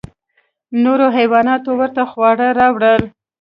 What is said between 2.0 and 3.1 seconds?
خواړه راوړل.